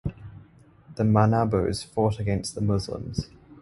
[0.95, 3.29] The Manobos fought against the Muslims.